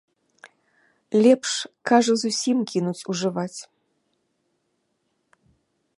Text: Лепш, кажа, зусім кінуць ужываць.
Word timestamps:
Лепш, 1.25 1.51
кажа, 1.91 2.15
зусім 2.23 2.57
кінуць 2.73 2.97
ужываць. 3.15 3.59